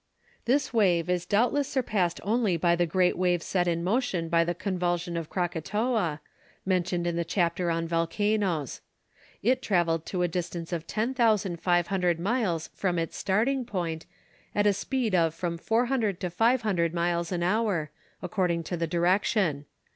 [0.45, 4.55] ]This wave is doubtless surpassed only by the great wave set in motion by the
[4.55, 6.21] convulsion of Krakatoa,
[6.65, 8.81] mentioned in the chapter on volcanoes.
[9.43, 14.07] It travelled to a distance of 10,500 miles from its starting point,
[14.55, 17.91] at a speed of from 400 to 500 miles an hour,
[18.23, 19.65] according to the direction.